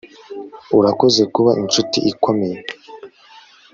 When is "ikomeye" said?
2.11-2.57